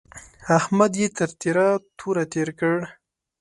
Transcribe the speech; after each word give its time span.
احمد 0.57 0.91
يې 1.01 1.07
تر 1.17 1.29
تېره 1.41 1.67
توره 1.97 2.25
تېر 2.33 2.49
کړ. 2.59 2.75